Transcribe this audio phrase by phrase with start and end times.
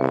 [0.00, 0.06] 大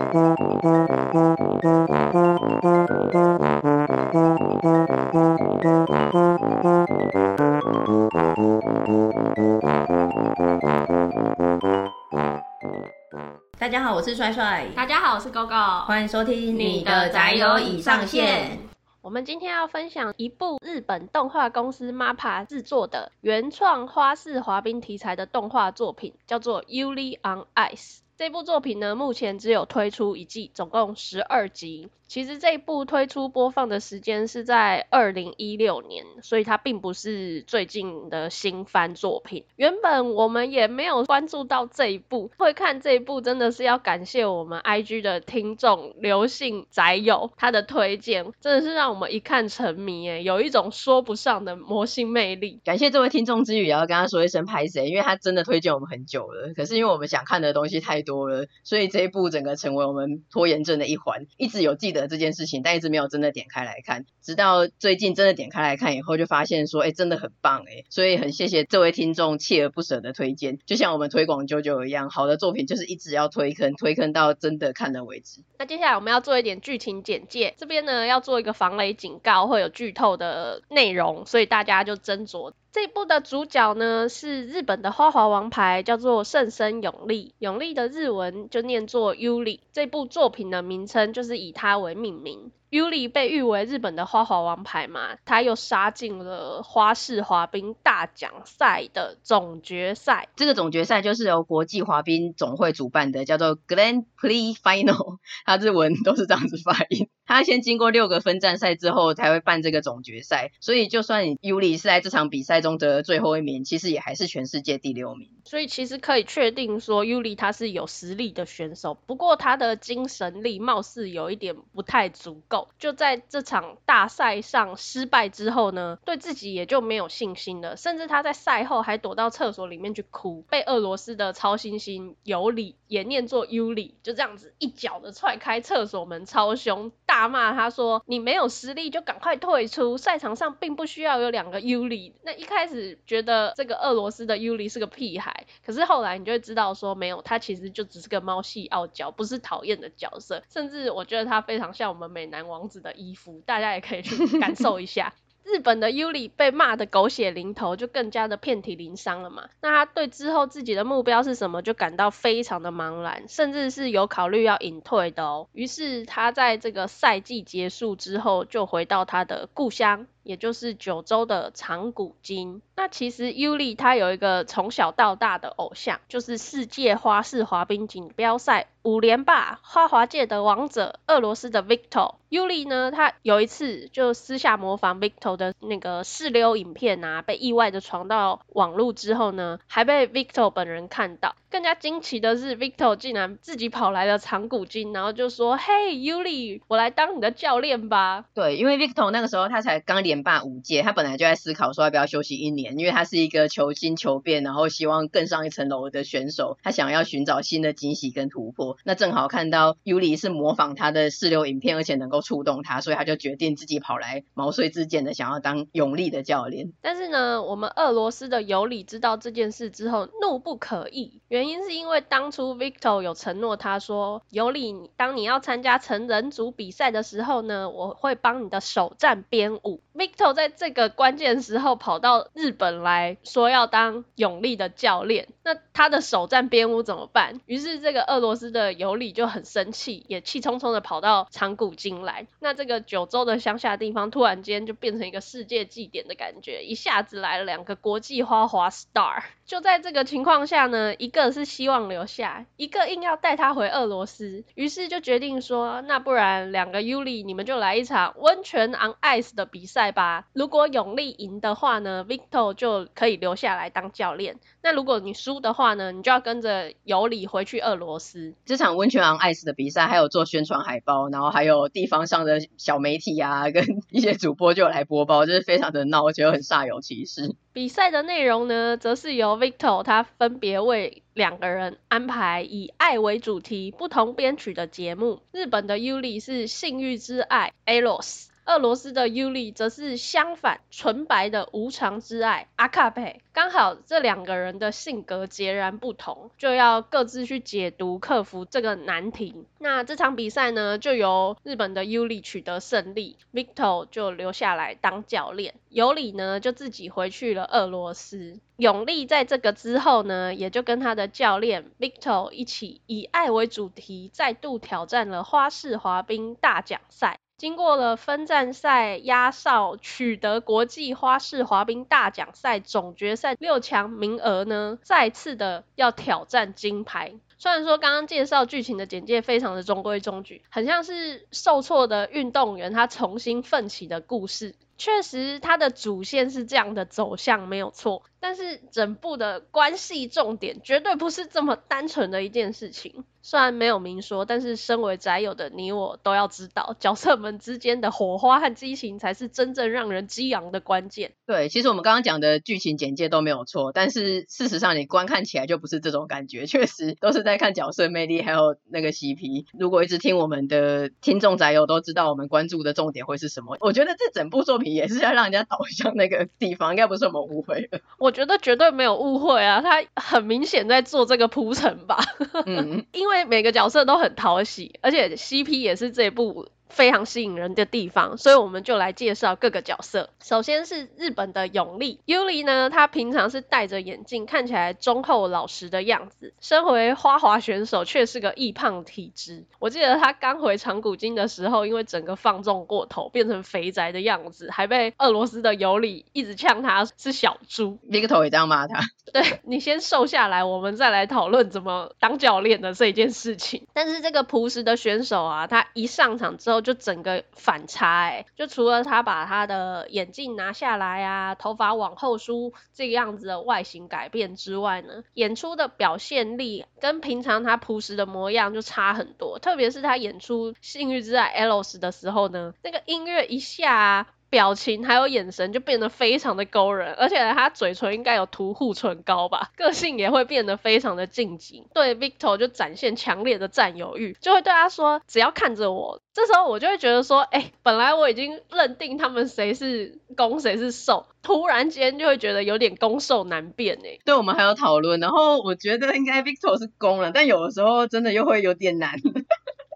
[13.68, 14.68] 家好，我是帅帅。
[14.76, 15.86] 大家好，我是 GoGo。
[15.86, 18.60] 欢迎收听你的宅友已上线。
[19.02, 27.98] 我们今天要分享一部日本动画公司 MAPPA 制作的原创花式滑冰题材的动画作品，叫做《Yuli on Ice》。
[28.20, 31.88] 这部作品呢，目前只有推出一季，总共十二集。
[32.10, 39.46] 其实这一部推出播放的时间是在二零一六年，所以它并不是最近的新番作品。
[39.58, 52.60] 原本我们也没有关注到这一部，会看这一部真的是要感谢我们 IG 的听众刘姓宅友他的推荐，真的是让我们一看沉迷诶，有一种说不上的魔性魅力。
[52.66, 75.42] 感谢这位听众之余，也要跟他说一声拍谁，因为他真的推荐我们很久了，可是因为我们想看的东西太多了，所以这一部整个成为我们拖延症的一环，一直有记得得这件事情，但一直没有真的点开来看，直到最近真的点开来看以后，就发现说，哎，真的很棒哎，所以很谢谢这位听众锲而不舍的推荐，就像我们推广九九一样，好的作品就是一直要推坑，推坑到真的看了为止。
[75.58, 82.54] 那接下来我们要做一点剧情简介，这边呢要做一个防雷警告，会有剧透的内容，所以大家就斟酌。
[82.72, 87.34] 这部的主角呢是日本的花滑王牌，叫做胜生永利。
[87.40, 89.60] 永利的日文就念作 Yuri。
[89.74, 92.52] 这部作品的名称就是以他为命名。
[92.70, 100.30] Yuri 被誉为日本的花滑王牌嘛，他又杀进了花式滑冰大奖赛的总决赛。
[100.36, 105.18] 这个总决赛就是由国际滑冰总会主办的，叫做 Grand Prix Final。
[105.46, 107.10] 他日文都是这样子发音。
[107.30, 115.30] 他先经过六个分站赛之后才会办这个总决赛，所以就算尤里是在这场比赛中得了最后一名，其实也还是全世界第六名。
[115.46, 122.68] 所以其实可以确定说尤里他是有实力的选手，不过他的精神力貌似有一点不太足够。
[122.80, 155.14] 就在这场大赛上失败之后呢，对自己也就没有信心了，甚至他在赛后还躲到厕所里面去哭，被俄罗斯的超新星尤里，也念作尤里就这样子一脚的踹开厕所门，超凶，大骂他说：“你没有实力就赶快退出，赛场上并不需要有两个 Uli。”那一开始觉得这个俄罗斯的 Uli 是个屁孩，可是后来你就会知道说没有，他其实就只是个猫系傲娇，不是讨厌的角色，甚至我觉得他非常像我们美男王子的衣服，大家也可以去感受一下。
[155.44, 159.50] 日本的 Yuri 被骂的狗血淋头，就更加的遍体鳞伤了嘛。
[159.62, 165.48] 那他对之后自己的目标是什么，就感到非常的茫然，甚至是有考虑要隐退的哦。
[165.54, 170.08] 于是他在这个赛季结束之后，就回到他的故乡。
[170.30, 172.62] 也就是九州的长谷京。
[172.76, 182.14] 那其实 Yuri 他有一个从小到大的偶像，就是世界花式滑冰锦标赛五连霸花滑界的王者俄罗斯的 Victor。
[182.30, 191.36] Yuri 呢，他有一次就私下模仿 Victor 的那个试溜影片啊，被意外的传到网络之后呢，还被 Victor 本人看到。
[191.50, 208.78] 更加惊奇的是，Victor 竟然自己跑来了长谷京，然后就说：“嘿，Yuri，我来当你的教练吧。”对，因为 Victor 那个时候他才刚连霸五届，他本来就在思考说要不要休息一年，因为他是一个求新求变，然后希望更上一层楼的选手，他想要寻找新的惊喜跟突破。
[208.84, 216.74] 那正好看到尤里是模仿他的四流影片，而且能够触动他，所以他就决定自己跑来毛遂自荐的想要当永利的教练。
[216.82, 221.12] 但是呢，我们俄罗斯的尤里知道这件事之后，怒不可遏。
[221.28, 229.82] 原因是因为当初 Victor 有承诺他说，尤里，当你要参加成人组比赛的时候呢，我会帮你的首战编舞。
[230.16, 237.42] 在在这个关键时候跑到日本来说要当永利的教练，那他的首战编舞怎么办？
[237.46, 242.28] 于是这个俄罗斯的尤里就很生气，也气冲冲的跑到长谷京来。
[242.40, 249.24] 那这个九州的乡下地方突然间就变成一个世界祭典的感觉，一下子来了两个国际花滑 star。
[249.46, 260.28] 就在这个情况下呢，一个是希望留下，一个硬要带他回俄罗斯，于是就决定说，那不然两个尤里你们就来一场温泉 on ice 的比赛吧。
[260.34, 264.40] 如果永利赢的话呢，Victor 就可以留下来当教练。
[264.62, 268.34] 那如果你输的话呢，你就要跟着尤里回去俄罗斯。
[268.46, 277.36] 这场温泉 on ice 的比赛还有做宣传海报，然后还有地方上的小媒体啊，跟一些主播就来播报，就是非常的闹，我觉得很煞有其事。
[277.54, 285.22] 比赛的内容呢，则是由 Victor 他分别为两个人安排以爱为主题、不同编曲的节目。
[285.32, 288.29] 日本的 Yuli 是性欲之爱 Eros。
[288.50, 293.22] 俄罗斯的尤里则是相反，纯白的无常之爱阿卡贝。
[293.32, 299.46] 刚好这两个人的性格截然不同，就要各自去解读克服这个难题。
[299.60, 308.40] 那这场比赛呢，就由日本的尤里取得胜利，Victor 就留下来当教练，尤里呢就自己回去了俄罗斯。
[308.58, 317.20] 永利在这个之后呢，也就跟他的教练 Victor 一起以爱为主题，再度挑战了花式滑冰大奖赛。
[317.40, 327.16] 经过了分站赛压哨，取得国际花式滑冰大奖赛总决赛六强名额呢，再次的要挑战金牌。
[327.38, 334.56] 虽然说刚刚介绍剧情的简介非常的中规中矩，很像是受挫的运动员他重新奋起的故事。
[334.80, 343.04] 确实，它的主线是这样的走向没有错，但是整部的关系重点绝对不是这么单纯的一件事情。
[343.22, 351.12] 虽然没有明说，但是身为宅友的你我都要知道，角色们之间的火花和激情才是真正让人激昂的关键。
[351.28, 359.46] 对，其实我们刚刚讲的剧情简介都没有错，但是事实上你观看起来就不是这种感觉，确实都是在看角色魅力还有那个 CP。
[359.60, 367.80] 如果一直听我们的听众宅友都知道我们关注的重点会是什么，我觉得这整部作品也是要让人家导向那个地方，应该不是我们误会了。
[367.98, 371.98] 我觉得绝对没有误会啊，他很明显在做这个铺陈吧。
[372.46, 380.10] 嗯， 因为每个角色都很讨喜，而且 CP 也是这部非常吸引人的地方，所以我们就来介绍各个角色。
[380.24, 386.34] 首先是日本的永利，尤里呢，他平常是戴着眼镜，看起来忠厚老实的样子。
[386.40, 389.46] 身为花滑选手，却是个易胖体质。
[389.58, 397.80] 我记得他刚回长谷京的时候，因为整个放纵过头，变成肥宅的样子，还被俄罗斯的尤里一直呛他是小猪。
[397.84, 398.80] 那个头也这样骂他。
[399.12, 403.66] 对，你先瘦下来，我们再来讨论怎么当教练的这一件事情。
[403.74, 406.59] 但是这个朴实的选手啊，他一上场之后。
[406.62, 419.40] 就整个反差哎，就除了他把他的眼镜拿下来啊，头发往后梳这个样子的外形改变之外呢，演出的表现力跟平常他朴实的模样就差很多。
[419.40, 424.08] 特别是他演出《幸运之爱》Los 的时候呢，那个音乐一下啊。
[424.30, 431.66] 表情还有眼神就变得非常的勾人，而且他嘴唇应该有涂护唇膏吧，个性也会变得非常的晋级。
[431.74, 449.00] 对 Victor 就展现强烈的占有欲，就会对他说：“只要看着我。”这时候我就会觉得说：“哎、本来我已经认定他们谁是攻谁是受，突然间就会觉得有点攻受难辨。”哎，对，我们还有讨论，然后我觉得应该 Victor 是攻了，但有的时候真的又会有点难。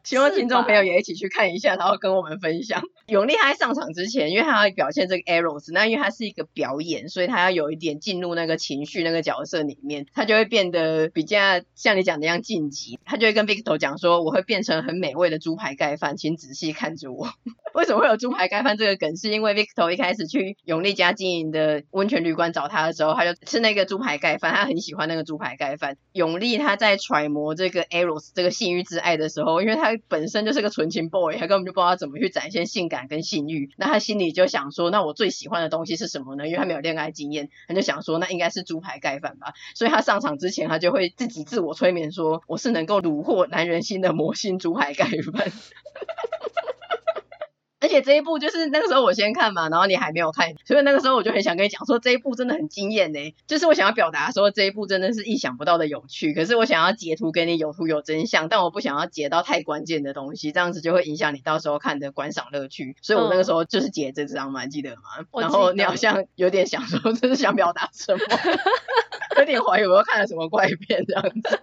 [0.03, 2.83] 希望听众朋友也一起去看一下，然后跟我们分享。
[3.07, 12.99] 永利他在上场之前，因为他要表现这个 Eros，那因为他是一个表演，所以他要有一点进入那个情绪那个角色里面，他就会变得比较像你讲的一样晋级。
[13.05, 17.29] 他就会跟 Victor 讲说：“我会变成很美味的猪排盖饭，请仔细看着我。
[17.73, 19.17] ”为什么会有猪排盖饭这个梗？
[19.17, 25.97] 是因为 Victor 一开始去永利家经营的温泉旅馆找他的时候，他就吃那个猪排盖饭，他很喜欢那个猪排盖饭。
[26.13, 33.71] 永利他在揣摩这个 Eros 这个性欲之爱的时候，因为他本身就是个纯情 boy，他根本就不知道怎么去展现性感跟性欲。
[33.77, 36.45] 那他心里就想说，那我最喜欢的东西是什么呢？
[36.47, 39.53] 因为他没有恋爱经验，他就想说，那应该是猪排盖饭吧。
[39.75, 45.51] 所以他上场之前，他就会自己自我催眠说，我是能够虏获男人心的魔性猪排盖饭。
[47.83, 53.35] 而且这一部就是那个时候我先看嘛，然后你还没有看，所以那个时候我就很想跟你讲说，这一部真的很惊艳呢。
[53.45, 56.33] 就是我想要表达说，这一部真的是意想不到的有趣。
[56.33, 62.95] 可是我想要截图给你有图有真相，但我不想要截到太关键的东西，这样子就会影响你到时候看的观赏乐趣。
[63.01, 65.01] 所以我那个时候就是截这张嘛，还记得吗？
[65.41, 68.19] 然后你好像有点想说，这是想表达什么？
[69.37, 71.59] 有点怀疑我又看了什么怪片这样子。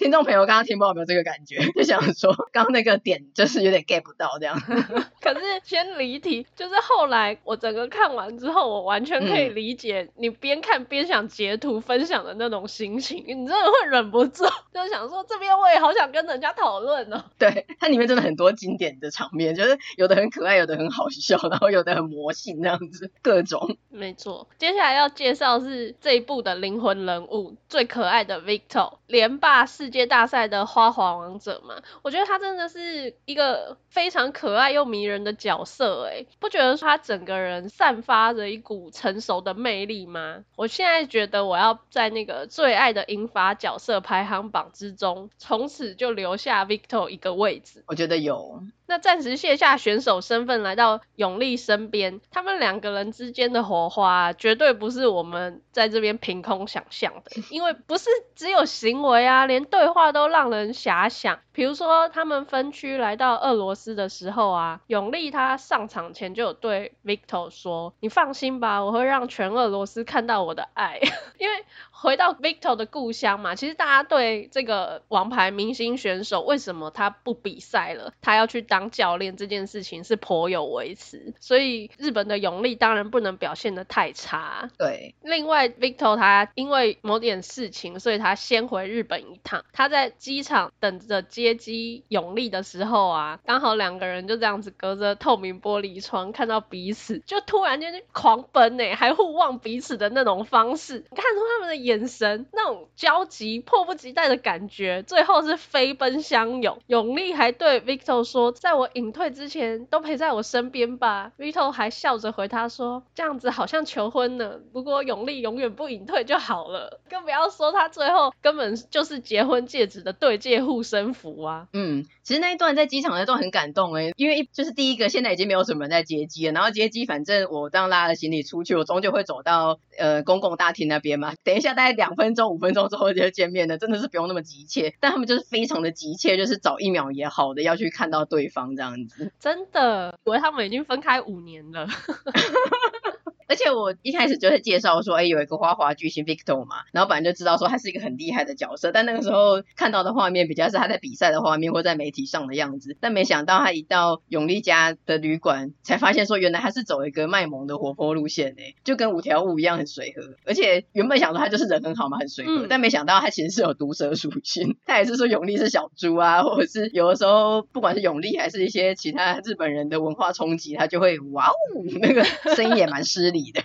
[0.00, 1.58] 听众朋友刚刚听不到有没有这个感觉？
[1.76, 4.58] 就想说，刚刚那个点就是有点 get 不到这样。
[5.20, 13.22] 可是先离题，就是后来我整个看完之后，我完全可以理解你边看边想截图分享的那种心情。
[13.26, 17.22] 你真的会忍不住， 就想说这边我也好想跟人家讨论哦。
[17.38, 23.76] 对，它里面真的很多经典的场面，就是有的很可爱，有的很好笑，然后有的很魔性这样子，各种。
[23.90, 40.44] 没错，接下来要介绍是这一部的灵魂人物，最可爱的 Victor，连霸世界大赛的花滑王者嘛，我觉得他真的是一个非常可爱又迷人的角色哎，不觉得说他整个人散发着一股成熟的魅力吗？
[40.56, 47.84] 我现在觉得我要在那个最爱的银发角色排行榜之中，从此就留下 Victor 一个位置。
[47.86, 48.62] 我觉得有。
[48.90, 59.90] 那暂时卸下选手身份，来到永利身边，他们两个人之间的火花，绝对不是我们在这边凭空想象的，因为不是只有行为啊，连对。
[59.90, 61.40] 话都让人遐想。
[61.52, 71.00] 比如说，他们分区来到俄罗斯的时候啊，永利他上场前就有对 Victor 说：“你放心吧，我会让全俄罗斯看到我的爱。”
[71.38, 71.64] 因为
[72.02, 81.34] 回到 Victor 的故乡嘛，其实大家对这个王牌明星选手为什么他不比赛了，他要去当教练这件事情是颇有微词。
[81.40, 84.70] 所以日本的永利当然不能表现的太差。
[84.78, 89.62] 对，另外 Victor 他因为某点事情，所以他先回日本一趟。
[89.72, 106.78] 他在机场等着接机永利的时候啊，刚好两个人就这样子隔着透明玻璃窗看到彼此，就突然间就狂奔呢，还互望彼此的那种方式，看出他们的眼神那种焦急、迫不及待的感觉，最后是飞奔相拥。
[106.86, 111.32] 永利还对 Victor 说：“在我隐退之前，都陪在我身边吧。
[111.36, 114.60] ”Victor 还笑着回他说：“这样子好像求婚呢。
[114.72, 117.00] 不过永利永远不隐退就好了。
[117.10, 131.32] 更不要说他最后根本就是结婚戒指的对戒护身符啊。”嗯，其实那一段在机场那段很感动诶，因为一就是第一个现在已经没有什么人在接机了，然后接机反正我当拉了行李出去，我终究会走到呃公共大厅那边嘛。
[131.42, 134.94] 等一下在两分钟、五分钟之后就见面的，真的是不用那么急切。
[135.00, 139.32] 但他们就是非常的急切，就是早一秒也好的要去看到对方这样子。
[139.38, 141.86] 真的，以为他们已经分开五年了。
[143.50, 171.52] 而且我一开始就是介绍说，哎，有一个花滑巨星 Victor 嘛，然后本来就知道说他是一个很厉害的角色，但那个时候看到的画面比较是他在比赛的画面或在媒体上的样子，但没想到他一到永利家的旅馆，才发现说原来他是走一个卖萌的活泼路线诶，就跟五条悟一样很随和，而且原本想说他就是人很好嘛，很随和，嗯、但没想到他其实是有毒舌属性，他也是说永利是小猪啊，或者是有的时候不管是永利还是一些其他日本人的文化冲击，他就会哇哦，
[172.00, 172.22] 那个
[172.54, 173.39] 声音也蛮失礼。
[173.52, 173.62] 的，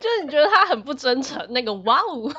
[0.00, 2.32] 就是你觉得他很不真诚，那个哇哦，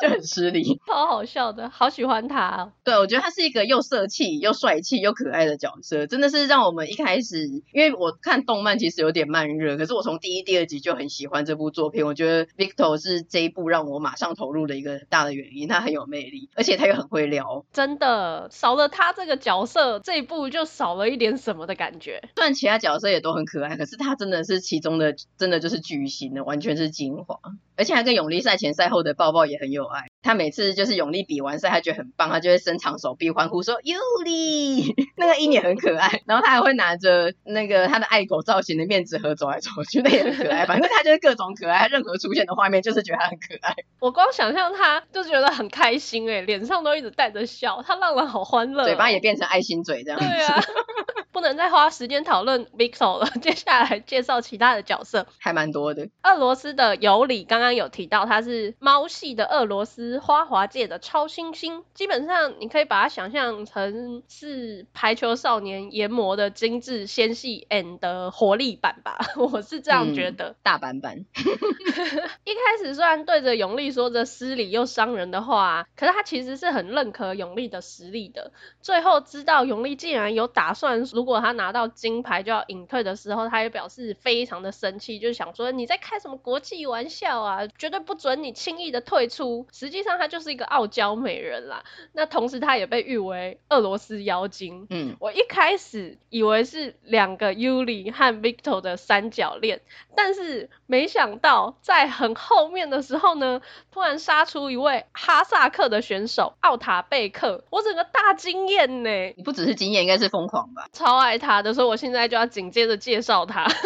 [0.00, 2.72] 就很失礼，超好笑的，好喜欢他哦。
[2.84, 12.06] 对，我觉得他是一个又色气又帅气又可爱的角色，真的是让我们一开始，因为我看动漫其实有点慢热，可是我从第一、第二集就很喜欢这部作品。
[12.06, 22.22] 我觉得 Victor 是这一部让我马上投入的一个大的原因，他很有魅力，而且他又很会聊，真的少了他这个角色，这一部就少了一点什么的感觉。
[22.36, 27.38] 虽然其他角色也都很可爱，可是他真的是其中的，真的就是巨星的，完全是精华。
[27.76, 30.06] 而且他跟永利赛前赛后的抱抱也很有爱。
[30.20, 36.22] 他每次就是永利比完赛，他觉得很棒，他就会伸长手臂欢呼说“尤里”， 那个音也很可爱。
[36.26, 40.66] 然后他还会拿着那个他的爱狗造型的面纸盒走来走去，那也很可爱。
[40.66, 43.74] 反正他就是各种可爱，任何出现的画面就是觉得他很可爱。
[44.00, 50.26] 我光想象他就觉得很开心诶，脸上都一直带着笑，他让人好欢乐，嘴巴也变成爱心嘴这样子。
[50.26, 50.60] 对啊，
[51.38, 56.08] 不能再花时间讨论 Victor 了， 接下来介绍其他的角色，还蛮多的。
[56.24, 60.18] 俄罗斯的尤里刚刚有提到，他是猫系的俄罗斯。
[60.18, 70.48] 花滑界的超新星，基本上你可以把它想象成是排球少年研磨的精致纤细 and 活力版吧， 我是这样觉得。
[70.48, 71.24] 嗯、大版版。
[72.44, 78.50] 一开始虽然对着永利说着失礼又伤人的话，可是他其实是很认可永利的实力的。
[78.82, 89.66] 最后知道永利竟然有打算，如果他拿到金牌就要隐退的时候，他也表示非常的生气，就想说你在开什么国际玩笑啊，绝对不准你轻易的退出。
[89.70, 91.84] 实际上他就是一个傲娇美人啦。
[92.12, 94.86] 那同时他也被誉为俄罗斯妖精。
[94.90, 99.82] 嗯，我一开始以为是两个 Yuli 和 Victor 的三角恋，
[100.16, 103.60] 但是没想到在很后面的时候呢，
[103.92, 109.10] 突然杀出一位哈萨克的选手奥塔贝克，我整个大惊艳呢。
[109.36, 110.86] 你不只是惊艳，应该是疯狂吧？
[110.92, 113.66] 超爱他的，所以我现在就要紧接着介绍他。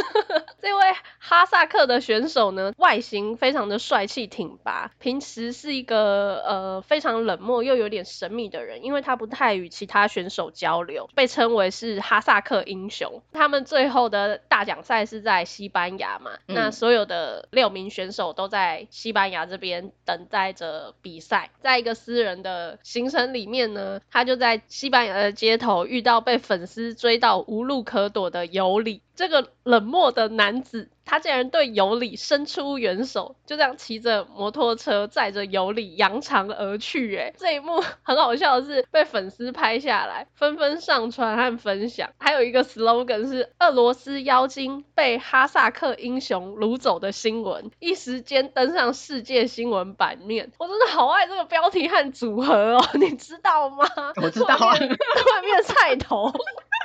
[0.62, 0.82] 这位
[1.18, 13.22] 哈萨克的选手呢，外形非常的帅气挺拔，平时是一个呃非常冷漠又有点神秘的人，因为他不太与其他选手交流，被称为是哈萨克英雄。
[13.32, 21.50] 他们最后的大奖赛是在西班牙嘛，嗯、那所有的六名选手都在西班牙这边等待着比赛。
[21.60, 29.00] 在一个私人的行程里面呢，他就在西班牙的街头遇到被粉丝追到无路可躲的尤里。
[29.14, 37.14] 这个冷漠的男子，他竟然对尤里伸出援手，就这样骑着摩托车载着尤里扬长而去。
[37.16, 42.10] 哎，这一幕 很好笑的是被粉丝拍下来，纷纷上传和分享。
[42.18, 50.50] 还有一个 slogan 是“俄罗斯妖精被哈萨克英雄掳走”的新闻，一时间登上世界新闻版面。
[50.58, 53.86] 我真的好爱这个标题和组合哦，你知道吗？
[54.16, 56.32] 我知道啊，外面菜头。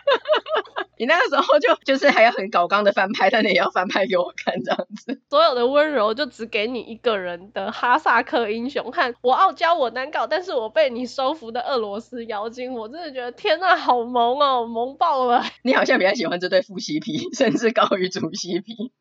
[0.99, 5.21] 你那个时候就就是还要很搞刚的翻拍，但你也要翻拍给我看这样子。
[5.29, 15.43] 所有的温柔就只给你一个人的哈萨克英雄，和我傲娇我难搞，但是我被你收服的俄罗斯妖精，我真的觉得天呐，好萌哦，萌爆了！
[15.63, 18.91] 你好像比较喜欢这对副 CP， 甚至高于主 CP。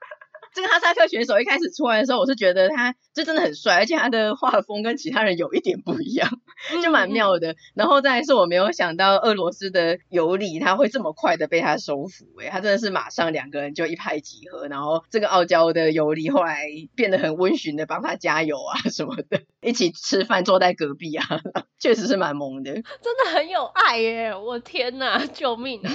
[0.55, 6.31] 这个哈萨克选手一开始出来的时候，我是觉得他就真的很帅，而且他的画风跟其他人有一点不一样，
[6.83, 7.57] 就蛮妙的。
[7.75, 14.67] 然后再来是我没有想到俄罗斯的尤里他会这么快的被他收服，诶，他真的是马上两个人就一拍即合。
[14.69, 21.27] 然后这个傲娇的尤里后来变得很温驯的帮他加油啊什么的， 一起吃饭坐在隔壁啊，
[21.79, 24.35] 确实是蛮萌的，真的很有爱耶！
[24.35, 25.91] 我天哪，救命啊！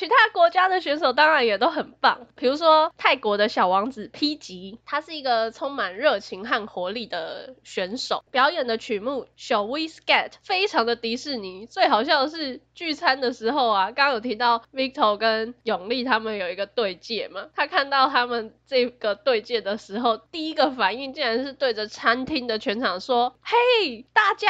[0.00, 11.66] 其他国家的选手当然也都很棒，比如说泰国的小王子 P 吉，他是一个充满热情和活力的选手，表演的曲目《Shall We Skate》非常的迪士尼。
[11.66, 24.48] 最好笑的是聚餐的时候啊，刚刚有提到 Victor 跟永利他们有一个对戒嘛，他看到他们这个对戒的时候，第一个反应竟然是对着餐厅的全场说：“嘿，大家！”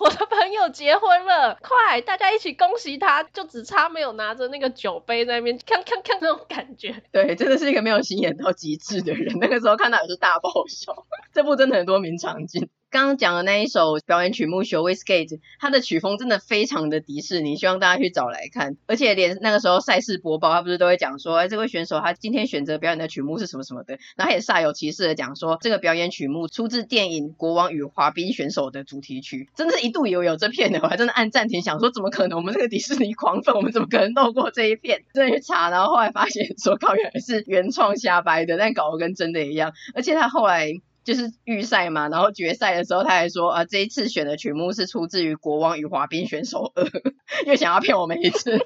[0.00, 3.24] 我的朋友结婚了，快，大家一起恭喜他！
[3.24, 7.02] 就只差没有拿着那个酒杯在那边锵锵锵那种感觉。
[7.12, 9.36] 对，真的是一个没有心眼到极致的人。
[9.40, 11.06] 那个时候看到也是大爆笑。
[11.34, 12.68] 这部真的很多名场景。
[12.90, 15.28] 刚刚讲的那一首表演曲目《Shall We Skate》，
[15.60, 18.78] 它的曲风真的非常的迪士尼，希望大家去找来看。
[18.86, 29.50] 而且连那个时候赛事播报，他不是都会讲说，哎，这位选手他今天选择表演的曲目是什么什么的，然后他也煞有其事的讲说，这个表演曲目出自电影《国王与滑冰选手》的主题曲。
[29.54, 32.38] 真的是一度以为有这片的，我还真的按暂停想说，怎么可能？
[32.38, 35.02] 我们这个迪士尼狂粉，我们怎么可能漏过这一片？
[35.12, 39.74] 真的去查，然后后来发现说，靠，原来是原创瞎掰的，但搞得跟真的一样。
[39.94, 40.72] 而且他后来。
[41.08, 46.84] 就是预赛嘛，然后决赛的时候，他还说啊，这一次选的曲目是出自于《国王与滑冰选手二》，
[47.48, 48.58] 又想要骗我们一次，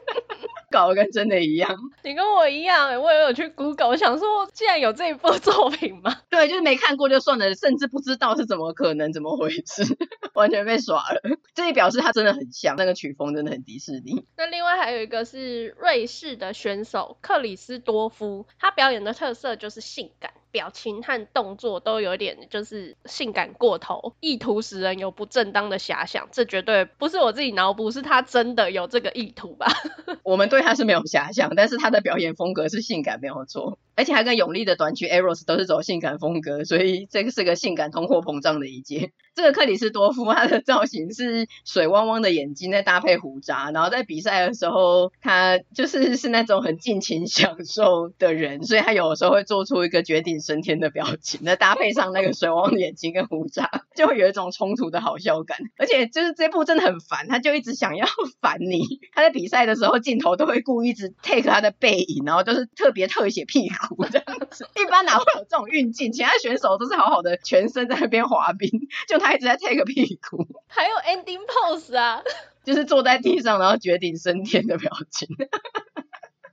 [0.73, 1.79] 搞得跟真的一样。
[2.02, 9.85] 你跟我一样，我也有去 Google，我想说，既然有这一部 作品吗，对，就是没看过就算了，甚至不知道是怎么可能，怎么回事，
[10.35, 11.21] 完全被耍了。
[11.55, 14.25] 这也表示他真的很像，那个曲风真的很迪士尼。
[14.37, 20.33] 那另外还有一个是瑞士的选手克里斯多夫，他表演的特色就是性感。
[20.50, 26.29] 表情和动作都有点就是性感过头，意图使人有不正当的遐想。
[26.31, 29.67] 这绝对不是我自己脑补，是他真的有这个意图吧？
[30.23, 39.12] 我们对他是没有遐想，但是他的表演风格是性感没有错，而且还跟永利的短曲 Eros 都是走性感风格，所以这个是个性感通货膨胀的一届。
[39.36, 55.58] 这个克里斯多夫他的造型是水汪汪的眼睛，再搭配胡渣，然后在比赛的时候，他就是是那种很尽情享受的人，所以他有的时候会做出一个绝顶升天的表情，那搭配上那个水汪的眼睛跟胡渣，就会有一种冲突的好笑感。
[55.78, 58.04] 而且就是这部真的很烦，他就一直想要
[58.41, 58.82] 烦你。
[59.15, 64.69] 他在比赛的时候镜头都会故意一直 take 他的背影，然后就是特别特写屁股这样子。
[64.76, 66.13] 一般哪会有这种运镜？
[66.13, 68.71] 其他选手都是好好的全身在那边滑冰，
[69.09, 69.19] 就。
[69.23, 72.25] 他一直在 take 屁股，还有 ending pose 啊，
[72.65, 75.28] 就是坐在地上然后绝顶升天的表情。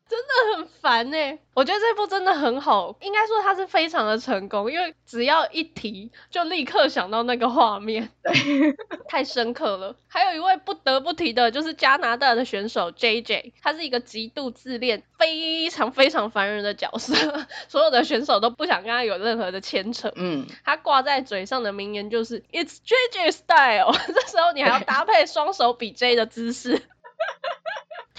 [0.09, 8.33] 真的很烦哎，我觉得这部真的很好，应该说它是非常的成功，因为只要一提就立刻想到那个画面，对，
[9.09, 9.95] 太深刻了。
[10.07, 17.13] 还有一位不得不提的就是加拿大的选手 JJ，他是一个极度自恋、非常非常烦人的角色，
[17.67, 20.13] 所有的选手都不想跟他有任何的牵扯。
[20.15, 26.81] 嗯，他挂在嘴上的名言就是 It's JJ style， 这时候你还要搭配双手比 J 的姿势。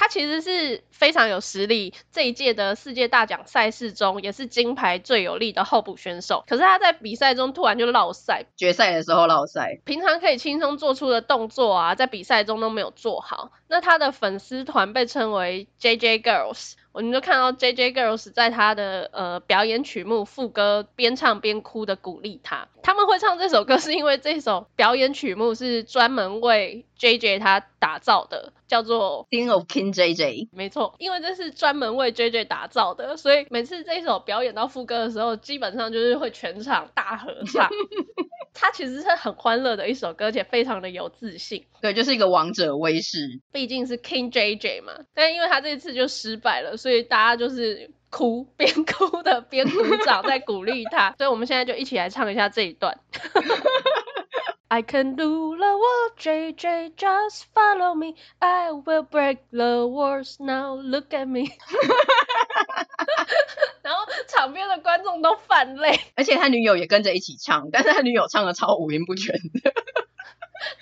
[0.00, 6.42] 他其实是非常有实力，这一届的世界大奖赛事中也是金牌最有力的候补选手。
[6.46, 13.52] 可是他在比赛中突然就落赛，决赛的时候落赛，平常可以轻松做出的动作啊，在比赛中都没有做好。
[13.70, 16.72] 那他的粉丝团被称为 JJ Girls。
[16.92, 22.66] 我们就看到 JJ Girls 在他的呃表演曲目副歌边唱边哭的鼓励他。
[22.83, 30.48] 他们会唱这首歌是因为这首表演曲目是专门为 JJ 他打造的，叫做 King of King JJ。
[30.52, 37.70] 没错，因为这是专门为 JJ 打造的，所以每次这一首表演到副歌的时候，基本上就是会全场大合唱。
[38.52, 41.64] 它其实是很欢乐的一首歌，而且非常的有自信。
[41.80, 43.40] 对，就是一个王者威势。
[43.60, 51.14] 毕竟是 King JJ 嘛，但因为他这次就失败了，所以大家就是哭，边哭的边鼓掌，在鼓励他。
[51.18, 52.98] 所以我们现在就一起来唱一下这一段。
[54.68, 58.14] I can do the world, JJ, just follow me.
[58.38, 60.36] I will break the walls.
[60.38, 61.50] Now look at me.
[63.82, 69.74] 然后场边的观众都泛泪，而且他女友也跟着一起唱，但是他女友唱的超五音不全的。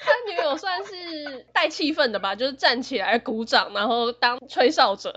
[0.01, 5.15] 他女友算是带气氛的吧，就是站起来鼓掌，然后当吹哨者。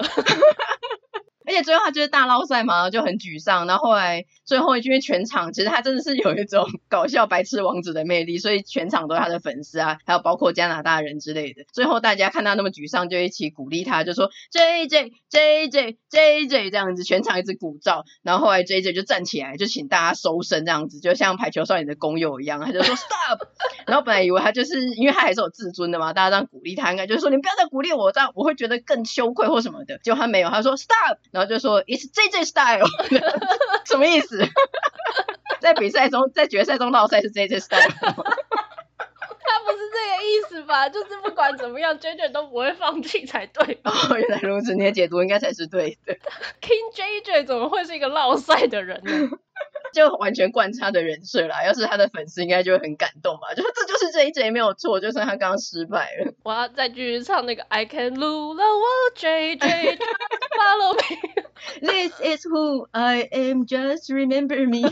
[1.45, 3.65] 而且最后他就是大捞赛嘛，就很沮丧。
[3.67, 11.63] 然后后来最后因为全场其实他真的是有一种 搞笑白痴王子的魅力，所以全场都是他的粉丝啊，还有包括加拿大人之类的。
[11.73, 18.03] 最后大家看他那么沮丧，就一起鼓励他，就说 J J J J J J 这样子，全场一直鼓噪。
[18.23, 23.47] 然后后来 J J 就站起来，就请大家收声这样子，就像排球少年的工友一样，他就说 Stop。
[23.87, 29.97] 然后本来以为他就是因为他还是有自尊的嘛，大家这样鼓励他，应该就是说你不要再鼓励我，这样我会觉得更羞愧或什么的。
[30.03, 31.17] 结果他没有，他说 Stop。
[31.31, 32.85] 然后就说 It's JJ style，
[33.85, 34.39] 什么意思？
[35.61, 40.89] 在比赛中，在决赛中落赛是 JJ style， 他不是这个意思吧？
[40.89, 43.79] 就是不管怎么样，JJ 都不会放弃才对。
[43.83, 46.15] 哦，原来如此，你的解读应该才是对的。
[46.61, 49.29] King JJ 怎么会是一个落赛的人呢？
[49.93, 56.33] 就完全贯彻的人设啦，要是他的粉丝应该就会很感动吧，就是这就是这一节没有错，就算他刚刚失败了。
[56.43, 59.97] 我要再继续唱那个 I can rule the world JJ
[60.57, 61.43] follow me
[61.81, 64.91] This is who I am just remember me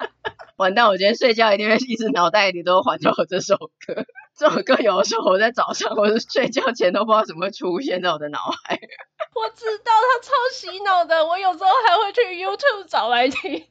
[0.56, 4.04] 完蛋，我今天睡觉一定会一直脑袋里都环绕这首歌。
[4.40, 8.80] 这首歌有的时候我在早上或者睡觉前都不知道怎么会出现在我的脑海。
[9.36, 13.62] 我知道它超洗脑的，我有时候还会去 YouTube 找来听。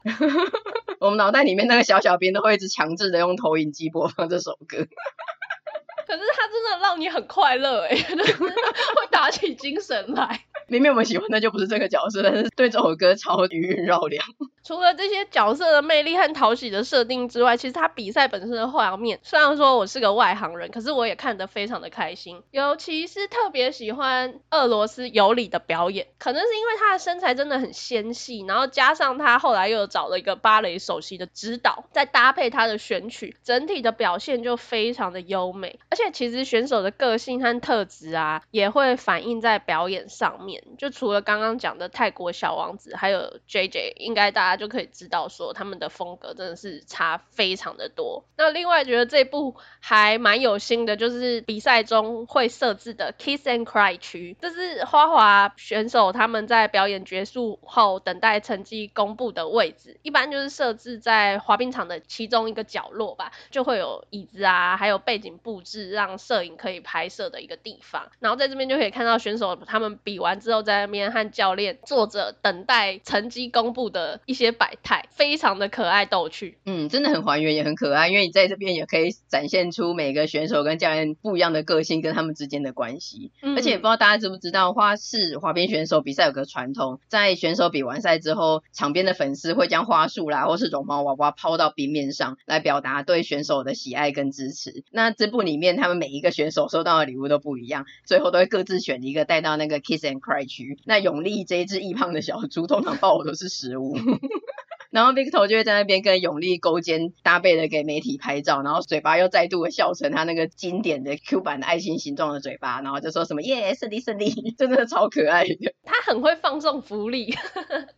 [1.02, 4.78] 我们脑袋里面那个小小编都会一直强制的用投影机播放这首歌。
[6.06, 10.40] 可是它真的让你很快乐哎，就是会打起精神来。
[10.68, 14.24] 明明我们喜欢的就不是这个角色，但是对这首歌超余韵绕梁。
[14.64, 22.44] 除了这些角色的魅力和讨喜的设定之外，其实他比赛本身的画面，虽然说我是个外行人，可是我也看得非常的开心。
[22.52, 35.80] 尤其是特别喜欢俄罗斯尤里的表演，可能是因为他的身材真的很纤细，然后加上他后来又找了一个芭蕾首席的指导，再搭配他的选曲，整体的表现就非常的优美。
[35.90, 40.64] 而且其实选手的个性和特质啊，也会反映在表演上面。
[40.78, 44.49] 就除了刚刚讲的泰国小王子，还有 JJ，应该大。
[44.58, 48.24] 就可以知道说他们的风格真的是差非常的多。
[48.38, 68.10] 那另外觉得这部还蛮有心的，就是比赛中会设置的 Kiss and Cry 区，这是花滑选手他们在表演结束后等待成绩公布的位置，一般就是设置在滑冰场的其中一个角落吧，就会有椅子啊，还有背景布置，让摄影可以拍摄的一个地方。
[68.20, 74.50] 然后在这边就可以看到选手他们比完之后，在那边和教练坐着等待成绩公布的一些。
[74.60, 78.10] 百态非常的可爱逗趣，嗯，真的很还原，也很可爱。
[78.10, 83.32] 因为你在这边也可以展现出每个选手跟教练不一样的个性跟他们之间的关系。
[83.42, 94.84] 嗯、而且也不知道大家知不知道，花式滑冰选手比赛有个传统，在选手比完赛之后，场边的粉丝会将花束啦或是绒毛娃娃抛到冰面上来表达对选手的喜爱跟支持。
[94.92, 100.80] 那这部里面他们每一个选手收到的礼物都不一样，最后都会各自选一个带到那个 Kiss and Cry 区。
[100.86, 103.96] 那永利这一只易胖的小猪，通常抱的都是食物。
[104.92, 115.76] 然后 Victor 就会在那边跟永利勾肩搭背的给媒体拍照，然后嘴巴又再度的笑成他那个经典的 Q 版的爱心形状的嘴巴，然后就说什么耶胜利胜利， 真的超可爱的。
[115.84, 117.36] 他很会放送福利，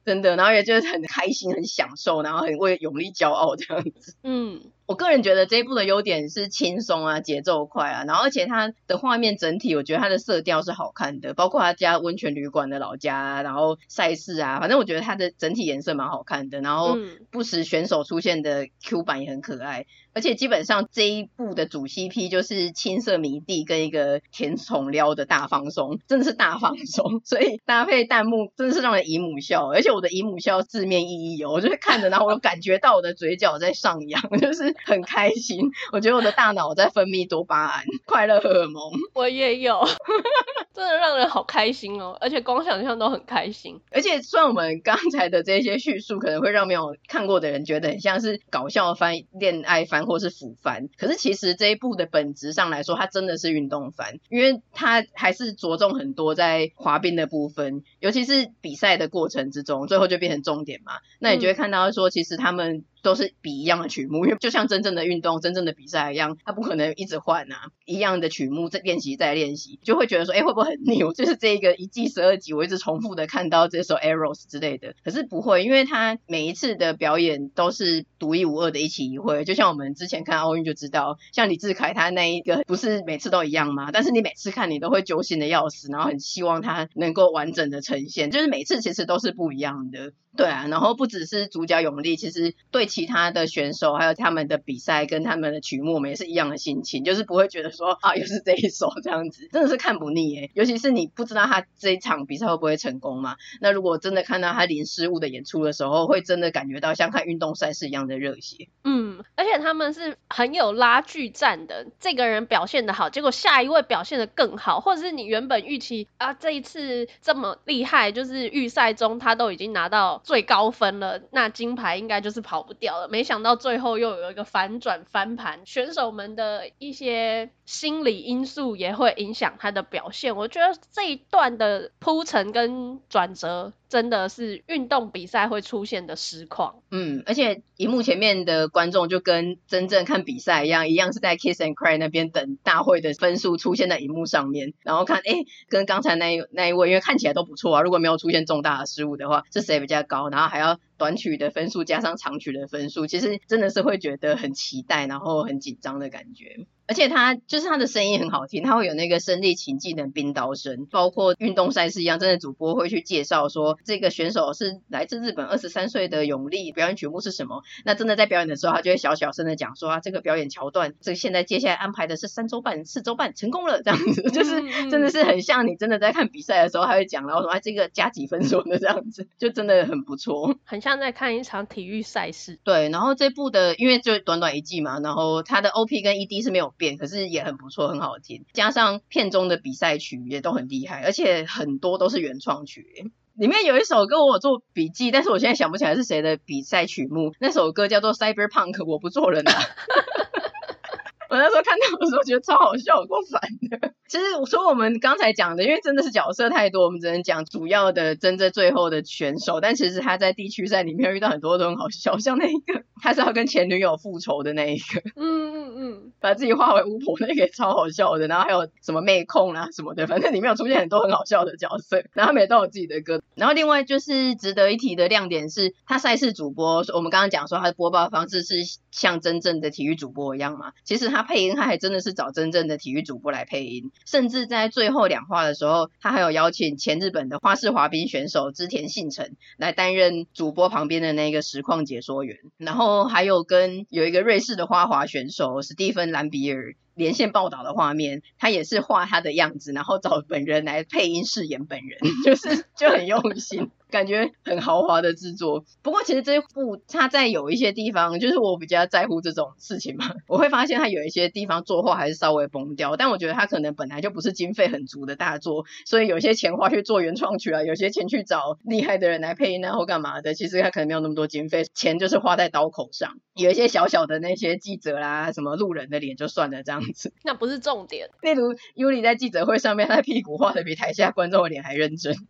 [0.06, 4.16] 真的，然后也就是很开心很享受，然后很为永利骄傲这样子。
[4.24, 4.62] 嗯。
[4.92, 16.98] 我个人觉得这一部的优点是轻松啊，节奏快啊，然后而且它的画面整体，我觉得它的色调是好看的，包括他家温泉旅馆的老家啊，然后赛事啊，反正我觉得它的整体颜色蛮好看的，然后
[17.32, 19.86] 不时选手出现的 Q 版也很可爱。
[20.14, 29.72] 而且基本上这一部的主 CP 就是青色迷弟跟一个甜宠撩的大放松，真的是大放松，所以搭配弹幕真的是让人姨母笑。
[29.72, 35.72] 而且我的姨母笑字面意义哦，我就是看着，然后我感觉到我的嘴角在上扬， 就是很开心。
[35.94, 38.92] 我觉得我的大脑在分泌多巴胺，快乐荷尔蒙。
[39.14, 39.80] 我也有，
[40.74, 43.80] 真的让人好开心哦，而且光想象都很开心。
[43.92, 50.01] 而且虽然我们刚才的这些叙述可能会让没有看过的人觉得很像是搞笑翻、恋爱番。
[50.06, 60.94] 或是腐番，可是其实这一部的本质上来说，它真的是运动番，因为它还是着重很多在滑冰的部分，尤其是比赛的过程之中，最后就变成重点嘛。
[61.20, 62.84] 那你就会看到说，其实他们。
[63.02, 71.00] 都是比一样的曲目，因为就像真正的运动、真正的比赛一样，它不可能一直换啊，一样的曲目在练习再练习，就会觉得说，哎，会不会很腻？
[71.14, 83.90] 就是这个一季十二集，我一直重复的看到这首 Eros 之类的，可是不会，因为它每一次的表演都是独一无二的一期一会，就像我们之前看奥运就知道，像李智凯他那一个不是每次都一样吗？
[83.92, 90.14] 但是你每次看你都会揪心的要死，然后很希望他能够完整的呈现，就是每次其实都是不一样的。
[90.38, 100.50] 对啊，然后不只是主角永利，其实对其他的选手还有他们的比赛跟他们的曲目，我们也是一样的心情，就是不会觉得说啊又是这一首这样子，真的是看不腻耶。
[100.54, 108.70] 尤其是你不知道他这一场比赛会不会成功嘛，那如果真的看到他零失误的演出的时候，会真的感觉到像看运动赛事一样的热血。
[108.86, 120.21] 嗯，而且他们是很有拉锯战的，这个人表现的好，结果下一位表现的更好，或者是你原本预期啊这一次这么厉害，就是预赛中他都已经拿到。
[120.24, 123.08] 最高分了，那金牌应该就是跑不掉了。
[123.08, 130.36] 没想到最后又有一个反转翻盘，选手们的一些心理因素也会影响他的表现。
[130.36, 133.74] 我觉得这一段的铺陈跟转折。
[133.92, 150.30] 真的是运动比赛会出现的实况，嗯，而且荧幕前面的观众就跟真正看比赛一样，一样是在 Kiss and Cry 那边等大会的分数出现在荧幕上面，然后看，哎，跟刚才那那一位，因为看起来都不错啊，如果没有出现重大的失误的话，是谁比较高？
[150.30, 156.68] 然后还要短曲的分数加上长曲的分数，其实真的是会觉得很期待，然后很紧张的感觉。
[156.88, 167.64] 而且他就是他的声音很好听，他会有那个身历其境的冰刀声，包括运动赛事一样，真的主播会去介绍说这个选手是来自日本二十三岁的永利，表演曲目是什么？
[167.86, 182.60] 那真的在表演的时候，他就会小小声的讲说啊，这个表演桥段，这现在接下来安排的是三周半、四周半，成功了这样子，就是真的是很像你真的在看比赛的时候，他会讲，然后说啊这个加几分数的这样子，就真的很不错，很像在看一场体育赛事。
[182.64, 186.98] 对，然后这部的因为就短短一季嘛，然后它的 OP 跟 ED 是没有变。
[186.98, 193.12] 可是也很不错，很好听，加上片中的比赛曲也都很厉害，而且很多都是原创曲。
[193.34, 197.34] 里面有一首歌我有做笔记，但是我现在想不起来是谁的比赛曲目。
[197.40, 199.52] 那首歌叫做《Cyberpunk 我不做人了》。
[201.32, 203.94] 我那时候看到的时候觉得超好笑，有够烦的。
[204.12, 209.62] 其实我说我们刚才讲的，因为真的是角色太多，我们只能讲主要的真正最后的选手。
[209.62, 218.28] 但其实他在地区赛里面遇到很多都很好笑，像那一个他是要跟前女友复仇的那一个，嗯嗯嗯， 把自己化为巫婆那个也超好笑的。
[218.28, 222.04] 然后还有什么妹控啊什么的，反正里面有出现很多很好笑的角色。
[222.12, 223.24] 然后他们也都有自己的歌。
[223.36, 228.56] 然后另外就是值得一提的亮点是，他赛事主播，我们刚刚讲说他的播报方式是
[228.92, 231.22] 像真正的体育主播一样嘛，其实他。
[231.22, 253.70] 配音他还真的是找真正的体育主播来配音，甚至在最后两话的时候，他还有邀请前日本的花式滑冰选手织田信成来担任主播旁边的那个实况解说员，然后还有跟有一个瑞士的花滑选手史蒂芬兰比尔连线报道的画面，他也是画他的样子，然后找本人来配音饰演本人，就是就很用心。
[253.92, 278.10] 感觉很豪华的制作，不过其实这一部他在有一些地方，就是我比较在乎这种事情嘛，我会发现他有一些地方作画还是稍微崩掉，但我觉得他可能本来就不是经费很足的大作，所以有些钱花去做原创曲啊，有些钱去找厉害的人来配音啊或干嘛的，其实他可能没有那么多经费，钱就是花在刀口上，有一些小小的那些记者啦、什么路人的脸就算了这样子， 那不是重点。
[278.22, 282.16] 例如尤里在记者会上面，他的屁股画的比台下观众的脸还认真。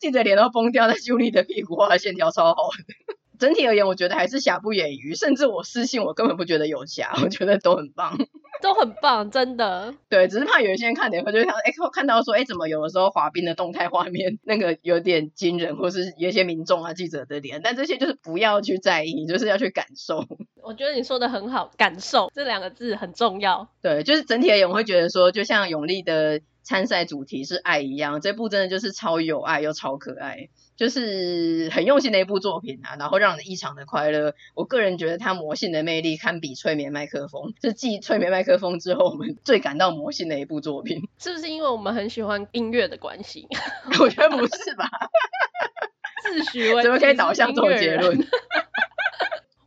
[0.00, 3.16] 记者脸都崩掉，但尤里的屁股画的线条超好的。
[3.38, 5.14] 整体而言，我觉得还是瑕不掩瑜。
[5.14, 8.18] 甚至我私信，我根本不觉得有瑕，我觉得都很棒，
[8.60, 9.94] 都很棒，真的。
[10.10, 20.26] 对，只是怕有一些人看点会就想，哎，看到说，哎，怎么有的时候滑冰的动态画面那个有点惊人，或是有一些民众啊、记者的脸，但这些就是不要去在意，就是要去感受。
[20.70, 23.66] 我觉得你说的很好，感受这两个字很重要。
[23.82, 26.40] 对，就是整体而言，我会觉得说，就像永利的。
[26.62, 34.34] 参赛主题是爱一样，这部真的就是超有爱又超可爱，就是很用心的一部作品啊，然后让人异常的快乐。
[34.54, 41.08] 我个人觉得它魔性的魅力堪比催眠麦克风，是继催眠麦克风之后，我们最感到魔性的一部作品。
[41.18, 43.48] 是不是因为我们很喜欢音乐的关系？
[43.98, 44.88] 我觉得不是吧？
[46.22, 48.16] 自诩为怎么可以导向这种结论？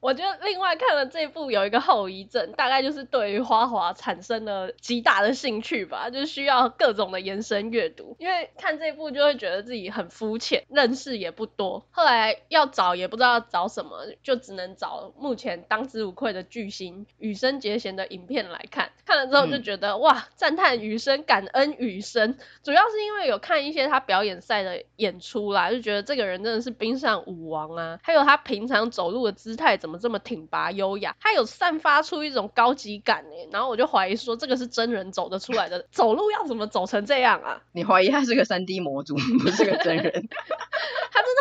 [0.04, 8.18] 我觉得另外看了这部有一个后遗症，大概就是对于花滑产生了极大的兴趣吧，就是需要各种的延伸阅读。
[8.20, 11.86] 因为看这部就会觉得自己很肤浅，认识也不多。
[11.90, 18.92] 后来要找也不知道要找什么，就只能找目前当之无愧的巨星羽生结弦的影片来看。
[19.06, 22.38] 看了之后就觉得、嗯、哇，赞叹羽生，感恩羽生。
[22.62, 28.00] 主要是因为有看一些他表演赛的演出啦，就觉得这个人真的是冰上舞王啊。
[28.04, 37.62] 还有他平常走路的姿态怎么这么挺拔优雅，他有散发出一种高级感诶，然后我就怀疑说，这个是真人走得出来的，走路要怎么走成这样啊？
[37.72, 40.12] 你怀疑他是个三 D 模组，不是个真人？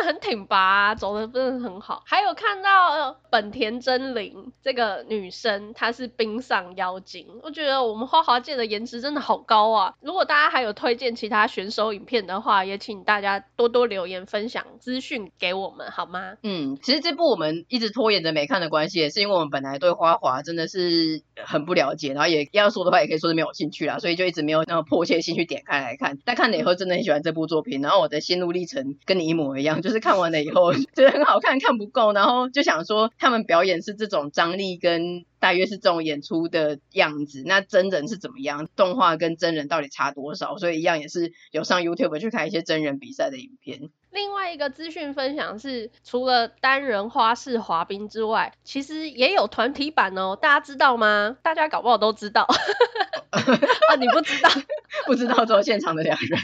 [0.02, 2.02] 很挺拔，走的真的很好。
[2.06, 9.94] 还有看到本田真凛这个女生，她是冰上妖精，我觉得我们花滑界的颜值真的好高啊！
[10.00, 16.34] 如果大家还有推荐其他选手影片的话，也请大家多多留言分享资讯给我们，好吗？
[16.42, 26.18] 嗯，其实这部我们一直拖延着没看的关系，也是因为我们本来对花滑真的是很不了解，然后也要说的话，也可以说是没有兴趣啦，所以就一直没有那么迫切性去点开来看。
[26.24, 38.68] 但看了以后，真的很喜欢这部作品，然后我的心路历程跟你一模一样，就是看完了以后 觉得很好看，看不够，然后就想说他们表演是这种张力跟大约是这种演出的样子，那真人是怎么样？
[38.76, 40.58] 动画跟真人到底差多少？
[40.58, 43.90] 所以一样也是有上 YouTube 去看一些真人比赛的影片。
[44.10, 51.36] 另外一个资讯分享是，除了单人花式滑冰之外，其实也有团体版哦，大家知道吗？
[51.42, 52.46] 大家搞不好都知道。
[53.32, 54.50] 啊，你不知道？
[55.06, 56.38] 不知道，只有现场的两人。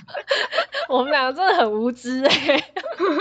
[0.90, 2.64] 我们两个真的很无知哎。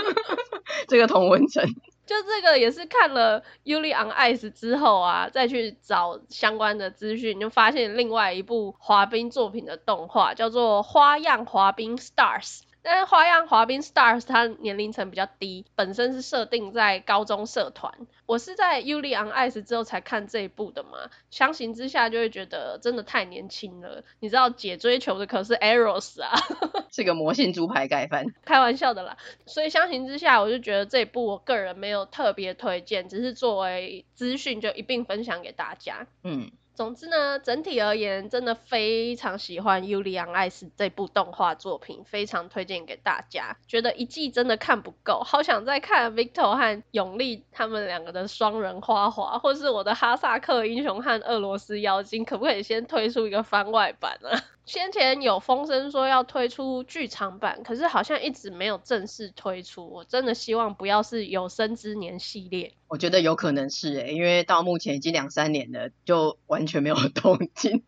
[0.88, 1.62] 这个同文成。
[2.08, 12.60] 就这个也是看了《Yuli on Ice》之后啊，再去找相关的资讯，就发现另外一部滑冰作品的动画叫做《花样滑冰 Stars》。
[12.82, 17.92] 但是花样滑冰 Stars 它年龄层比较低，本身是设定在高中社团。
[18.26, 24.04] 我是在 Yuri on Ice 之后才看这一部的嘛，相形之下就会觉得真的太年轻了。
[24.20, 26.32] 你知道姐追求的可是 Eros 啊，
[26.92, 29.16] 是个魔性猪排盖饭，开玩笑的啦。
[29.46, 36.06] 所以相形之下，我就觉得这一部我个人没有特别推荐，只是作为资讯就一并分享给大家。
[36.22, 36.50] 嗯。
[36.78, 43.56] 总之呢，整体而言，真的非常喜欢《Yuri on Ice》这部动画作品，非常推荐给大家。
[43.66, 54.38] 觉得一季真的看不够，好想再看 Victor 和永利他们两个的双人花滑，或是我的哈萨克英雄和俄罗斯妖精，可不可以先推出一个番外版啊？
[54.64, 59.90] 先前有风声说要推出剧场版，可是好像一直没有正式推出。
[59.90, 62.74] 我真的希望不要是有生之年系列。
[62.88, 67.82] 我觉得有可能是诶、欸，因为到目前已经两三年了，就完全没有 动静。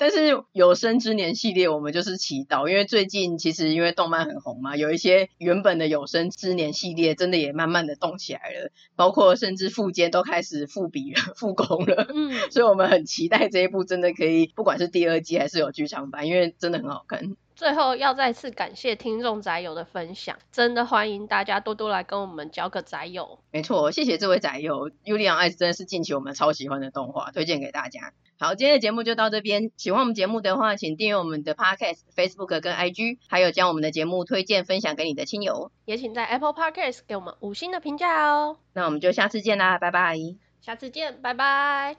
[0.00, 12.06] 但是有生之年系列，我们就是祈祷，因为最近其实因为动漫很红嘛，有一些原本的有生之年系列真的也慢慢的动起来了，包括甚至富坚都开始复笔了、 复工了。
[12.14, 17.34] 嗯，所以我们很期待这一部真的可以，不管是第二季还是有剧场版，因为真的很好看。
[17.58, 23.40] 最后要再次感谢听众宅友的分享，真的欢迎大家多多来跟我们交个宅友。
[23.50, 28.12] 没错，谢谢这位宅友 on Ice 真的是近期我们超喜欢的动画，推荐给大家。
[28.38, 29.72] 好，今天的节目就到这边。
[29.76, 35.72] 喜欢我们节目的话，请订阅我们的 Podcast、Facebook 跟 IG，还有将我们的节目推荐分享给你的亲友。
[35.84, 38.58] 也请在 Apple Podcast 给我们五星的评价哦。
[38.72, 40.16] 那我们就下次见啦，拜拜。
[40.60, 41.98] 下次见，拜拜。